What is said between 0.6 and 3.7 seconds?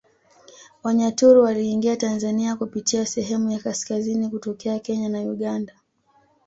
Wanyaturu waliingia Tanzania kupitia sehemu ya